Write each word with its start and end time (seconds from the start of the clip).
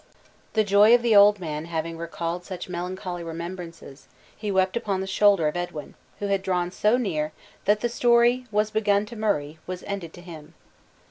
The 0.53 0.63
joy 0.63 0.95
of 0.95 1.03
the 1.03 1.15
old 1.15 1.39
man 1.39 1.65
having 1.65 1.95
recalled 1.95 2.43
such 2.43 2.67
melancholy 2.67 3.23
remembrances, 3.23 4.07
he 4.35 4.49
wept 4.49 4.75
upon 4.75 4.99
the 4.99 5.05
shoulder 5.05 5.47
of 5.47 5.55
Edwin, 5.55 5.93
who 6.17 6.25
had 6.25 6.41
drawn 6.41 6.71
so 6.71 6.97
near, 6.97 7.33
that 7.65 7.81
the 7.81 7.87
story, 7.87 8.47
was 8.49 8.71
begun 8.71 9.05
to 9.05 9.15
Murray, 9.15 9.59
was 9.67 9.83
ended 9.83 10.11
to 10.13 10.21
him. 10.21 10.55